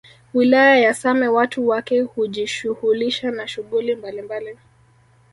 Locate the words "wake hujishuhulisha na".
1.67-3.47